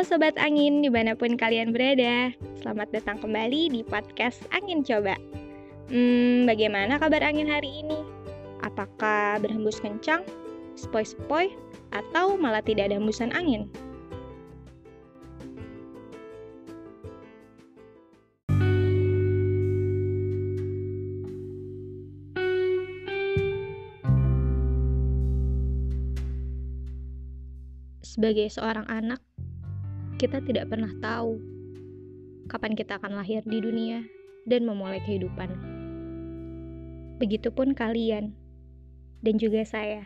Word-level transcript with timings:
Sobat 0.00 0.32
Angin, 0.40 0.80
di 0.80 0.88
mana 0.88 1.12
pun 1.12 1.36
kalian 1.36 1.76
berada 1.76 2.32
Selamat 2.56 2.88
datang 2.88 3.20
kembali 3.20 3.68
di 3.68 3.80
podcast 3.84 4.40
Angin 4.48 4.80
Coba 4.80 5.12
Hmm, 5.90 6.46
bagaimana 6.46 7.02
kabar 7.02 7.20
angin 7.20 7.50
hari 7.50 7.82
ini? 7.82 7.98
Apakah 8.62 9.42
berhembus 9.42 9.82
kencang, 9.82 10.22
sepoi-sepoi, 10.78 11.50
atau 11.90 12.38
malah 12.38 12.62
tidak 12.62 12.88
ada 12.88 12.96
hembusan 12.96 13.34
angin? 13.34 13.66
Sebagai 28.06 28.46
seorang 28.54 28.86
anak, 28.86 29.18
kita 30.20 30.44
tidak 30.44 30.68
pernah 30.68 30.92
tahu 31.00 31.40
kapan 32.52 32.76
kita 32.76 33.00
akan 33.00 33.16
lahir 33.16 33.40
di 33.48 33.56
dunia 33.56 34.04
dan 34.44 34.68
memulai 34.68 35.00
kehidupan. 35.08 35.48
Begitupun 37.16 37.72
kalian 37.72 38.36
dan 39.24 39.40
juga 39.40 39.64
saya 39.64 40.04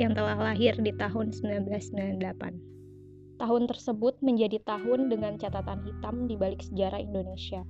yang 0.00 0.16
telah 0.16 0.32
lahir 0.32 0.80
di 0.80 0.96
tahun 0.96 1.36
1998. 1.36 3.36
Tahun 3.36 3.62
tersebut 3.68 4.16
menjadi 4.24 4.64
tahun 4.64 5.12
dengan 5.12 5.36
catatan 5.36 5.84
hitam 5.84 6.24
di 6.24 6.34
balik 6.40 6.64
sejarah 6.64 7.04
Indonesia. 7.04 7.68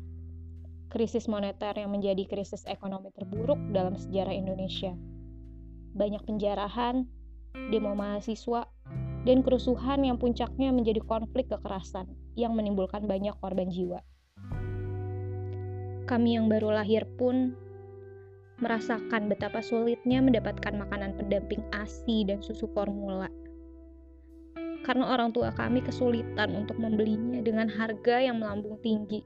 Krisis 0.94 1.26
moneter 1.26 1.74
yang 1.74 1.90
menjadi 1.90 2.22
krisis 2.30 2.62
ekonomi 2.70 3.10
terburuk 3.18 3.58
dalam 3.74 3.98
sejarah 3.98 4.32
Indonesia. 4.32 4.94
Banyak 5.98 6.22
penjarahan, 6.22 7.02
demo 7.68 7.92
mahasiswa, 7.98 8.64
dan 9.28 9.44
kerusuhan 9.44 10.08
yang 10.08 10.16
puncaknya 10.16 10.72
menjadi 10.72 11.04
konflik 11.04 11.52
kekerasan 11.52 12.08
yang 12.32 12.56
menimbulkan 12.56 13.04
banyak 13.04 13.36
korban 13.44 13.68
jiwa. 13.68 14.00
Kami 16.08 16.40
yang 16.40 16.48
baru 16.48 16.72
lahir 16.72 17.04
pun 17.20 17.52
merasakan 18.64 19.28
betapa 19.28 19.60
sulitnya 19.60 20.24
mendapatkan 20.24 20.72
makanan 20.72 21.20
pendamping 21.20 21.60
ASI 21.76 22.24
dan 22.24 22.40
susu 22.40 22.72
formula. 22.72 23.28
Karena 24.88 25.12
orang 25.12 25.36
tua 25.36 25.52
kami 25.52 25.84
kesulitan 25.84 26.56
untuk 26.56 26.80
membelinya 26.80 27.44
dengan 27.44 27.68
harga 27.68 28.24
yang 28.24 28.40
melambung 28.40 28.80
tinggi. 28.80 29.20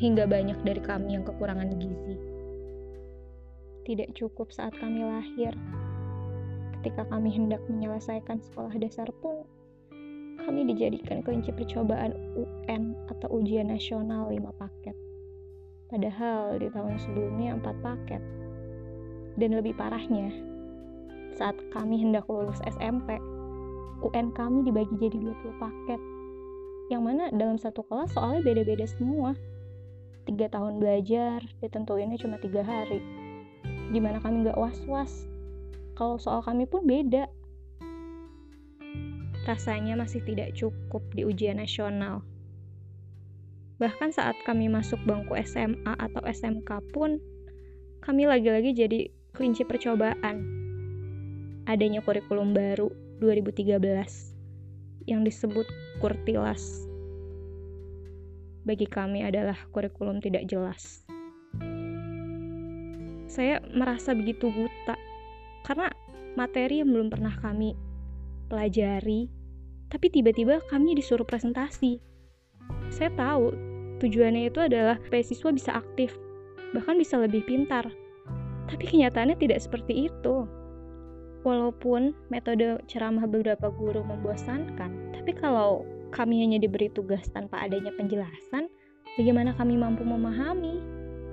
Hingga 0.00 0.24
banyak 0.24 0.64
dari 0.64 0.80
kami 0.80 1.20
yang 1.20 1.24
kekurangan 1.28 1.68
gizi. 1.76 2.16
Tidak 3.84 4.16
cukup 4.16 4.50
saat 4.50 4.72
kami 4.80 5.04
lahir, 5.04 5.52
ketika 6.86 7.02
kami 7.10 7.34
hendak 7.34 7.58
menyelesaikan 7.66 8.38
sekolah 8.38 8.70
dasar 8.78 9.10
pun, 9.18 9.42
kami 10.38 10.70
dijadikan 10.70 11.18
kelinci 11.18 11.50
percobaan 11.50 12.14
UN 12.38 12.94
atau 13.10 13.42
ujian 13.42 13.74
nasional 13.74 14.30
5 14.30 14.38
paket. 14.54 14.94
Padahal 15.90 16.62
di 16.62 16.70
tahun 16.70 16.94
sebelumnya 17.02 17.58
4 17.58 17.82
paket. 17.82 18.22
Dan 19.34 19.58
lebih 19.58 19.74
parahnya, 19.74 20.30
saat 21.34 21.58
kami 21.74 22.06
hendak 22.06 22.22
lulus 22.30 22.62
SMP, 22.62 23.18
UN 24.06 24.30
kami 24.30 24.62
dibagi 24.62 24.94
jadi 25.02 25.18
20 25.18 25.58
paket. 25.58 25.98
Yang 26.86 27.02
mana 27.02 27.34
dalam 27.34 27.58
satu 27.58 27.82
kelas 27.82 28.14
soalnya 28.14 28.46
beda-beda 28.46 28.86
semua. 28.86 29.34
Tiga 30.22 30.46
tahun 30.54 30.78
belajar, 30.78 31.42
ditentuinnya 31.58 32.14
cuma 32.14 32.38
tiga 32.38 32.62
hari. 32.62 33.02
Gimana 33.90 34.22
kami 34.22 34.46
gak 34.46 34.54
was-was 34.54 35.26
kalau 35.96 36.20
soal 36.20 36.44
kami 36.44 36.68
pun 36.68 36.84
beda. 36.84 37.24
Rasanya 39.48 39.96
masih 39.96 40.20
tidak 40.28 40.52
cukup 40.52 41.00
di 41.16 41.24
ujian 41.24 41.56
nasional. 41.56 42.20
Bahkan 43.80 44.12
saat 44.12 44.36
kami 44.44 44.68
masuk 44.68 45.00
bangku 45.08 45.32
SMA 45.40 45.96
atau 45.96 46.20
SMK 46.20 46.68
pun, 46.92 47.16
kami 48.04 48.28
lagi-lagi 48.28 48.76
jadi 48.76 49.08
kelinci 49.32 49.64
percobaan. 49.64 50.44
Adanya 51.64 52.04
kurikulum 52.04 52.52
baru 52.52 52.92
2013 53.20 53.80
yang 55.08 55.24
disebut 55.24 55.64
Kurtilas. 56.02 56.84
Bagi 58.66 58.84
kami 58.90 59.22
adalah 59.22 59.56
kurikulum 59.70 60.18
tidak 60.18 60.50
jelas. 60.50 61.06
Saya 63.30 63.60
merasa 63.70 64.16
begitu 64.16 64.48
buta 64.48 65.05
karena 65.66 65.90
materi 66.38 66.78
yang 66.78 66.94
belum 66.94 67.10
pernah 67.10 67.34
kami 67.42 67.74
pelajari, 68.46 69.26
tapi 69.90 70.06
tiba-tiba 70.14 70.62
kami 70.70 70.94
disuruh 70.94 71.26
presentasi. 71.26 71.98
Saya 72.94 73.10
tahu 73.18 73.50
tujuannya 73.98 74.46
itu 74.46 74.62
adalah 74.62 74.94
supaya 75.02 75.26
siswa 75.26 75.50
bisa 75.50 75.74
aktif, 75.74 76.14
bahkan 76.70 76.94
bisa 76.94 77.18
lebih 77.18 77.42
pintar. 77.42 77.90
Tapi 78.70 78.84
kenyataannya 78.86 79.34
tidak 79.42 79.58
seperti 79.58 80.06
itu. 80.06 80.46
Walaupun 81.46 82.14
metode 82.30 82.82
ceramah 82.90 83.26
beberapa 83.26 83.70
guru 83.70 84.02
membosankan, 84.02 85.14
tapi 85.14 85.30
kalau 85.34 85.86
kami 86.10 86.42
hanya 86.42 86.58
diberi 86.58 86.90
tugas 86.90 87.26
tanpa 87.30 87.62
adanya 87.62 87.94
penjelasan, 87.94 88.66
bagaimana 89.14 89.54
kami 89.54 89.78
mampu 89.78 90.02
memahami? 90.02 90.82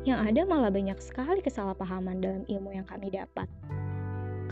Yang 0.06 0.20
ada 0.30 0.42
malah 0.46 0.70
banyak 0.70 1.00
sekali 1.02 1.42
kesalahpahaman 1.42 2.22
dalam 2.22 2.44
ilmu 2.46 2.78
yang 2.78 2.86
kami 2.86 3.10
dapat 3.10 3.50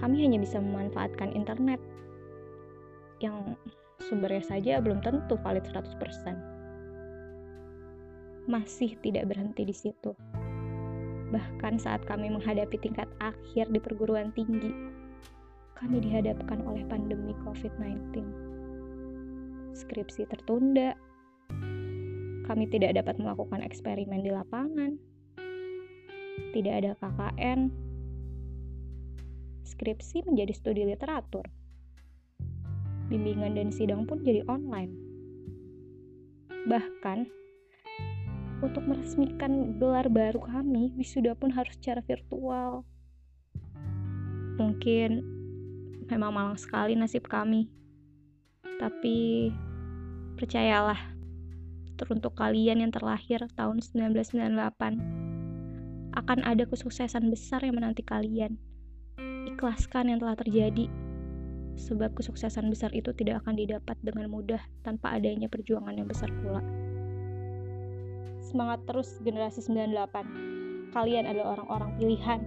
kami 0.02 0.26
hanya 0.26 0.42
bisa 0.42 0.58
memanfaatkan 0.58 1.38
internet 1.38 1.78
yang 3.22 3.54
sumbernya 4.02 4.42
saja 4.42 4.82
belum 4.82 5.06
tentu 5.06 5.38
valid 5.46 5.62
100%. 5.70 8.50
Masih 8.50 8.98
tidak 9.06 9.30
berhenti 9.30 9.62
di 9.62 9.76
situ. 9.78 10.18
Bahkan 11.30 11.78
saat 11.78 12.02
kami 12.10 12.34
menghadapi 12.34 12.82
tingkat 12.82 13.06
akhir 13.22 13.70
di 13.70 13.80
perguruan 13.80 14.34
tinggi, 14.34 14.74
kami 15.78 16.02
dihadapkan 16.02 16.66
oleh 16.66 16.82
pandemi 16.90 17.38
COVID-19. 17.46 18.26
Skripsi 19.72 20.28
tertunda, 20.28 20.98
kami 22.50 22.68
tidak 22.68 23.00
dapat 23.00 23.16
melakukan 23.22 23.64
eksperimen 23.64 24.26
di 24.26 24.34
lapangan, 24.34 25.00
tidak 26.52 26.74
ada 26.84 26.92
KKN, 27.00 27.72
skripsi 29.72 30.28
menjadi 30.28 30.52
studi 30.52 30.84
literatur. 30.84 31.48
Bimbingan 33.08 33.56
dan 33.56 33.72
sidang 33.72 34.04
pun 34.04 34.20
jadi 34.24 34.44
online. 34.52 34.92
Bahkan, 36.68 37.28
untuk 38.62 38.84
meresmikan 38.86 39.80
gelar 39.82 40.06
baru 40.12 40.44
kami, 40.44 40.94
wisuda 41.00 41.34
pun 41.34 41.50
harus 41.50 41.74
secara 41.80 42.04
virtual. 42.06 42.86
Mungkin 44.62 45.26
memang 46.12 46.32
malang 46.36 46.60
sekali 46.60 46.94
nasib 46.94 47.26
kami. 47.26 47.72
Tapi 48.78 49.50
percayalah, 50.38 51.00
teruntuk 51.98 52.38
kalian 52.38 52.86
yang 52.86 52.92
terlahir 52.94 53.42
tahun 53.58 53.82
1998, 53.82 55.02
akan 56.12 56.40
ada 56.44 56.68
kesuksesan 56.68 57.32
besar 57.32 57.64
yang 57.64 57.80
menanti 57.80 58.04
kalian 58.04 58.60
ikhlaskan 59.62 60.10
yang 60.10 60.18
telah 60.18 60.34
terjadi, 60.34 60.90
sebab 61.78 62.18
kesuksesan 62.18 62.66
besar 62.74 62.90
itu 62.98 63.14
tidak 63.14 63.46
akan 63.46 63.62
didapat 63.62 63.94
dengan 64.02 64.26
mudah 64.26 64.58
tanpa 64.82 65.14
adanya 65.14 65.46
perjuangan 65.46 65.94
yang 65.94 66.10
besar 66.10 66.34
pula. 66.42 66.66
Semangat 68.42 68.82
terus 68.90 69.22
generasi 69.22 69.62
98. 69.62 70.98
Kalian 70.98 71.30
adalah 71.30 71.62
orang-orang 71.62 71.94
pilihan. 72.02 72.42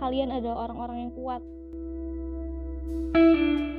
Kalian 0.00 0.32
adalah 0.32 0.64
orang-orang 0.64 0.98
yang 1.04 1.12
kuat. 1.12 1.44
thank 3.16 3.36
you 3.38 3.75